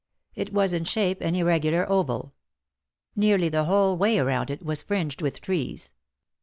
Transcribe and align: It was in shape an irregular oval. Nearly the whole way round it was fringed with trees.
It 0.33 0.51
was 0.51 0.73
in 0.73 0.83
shape 0.85 1.21
an 1.21 1.35
irregular 1.35 1.87
oval. 1.87 2.33
Nearly 3.15 3.49
the 3.49 3.65
whole 3.65 3.95
way 3.95 4.19
round 4.19 4.49
it 4.49 4.65
was 4.65 4.81
fringed 4.81 5.21
with 5.21 5.39
trees. 5.41 5.91